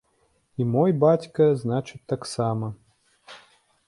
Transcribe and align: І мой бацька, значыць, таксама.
І 0.63 0.65
мой 0.69 0.95
бацька, 1.03 1.49
значыць, 1.63 1.99
таксама. 2.13 2.67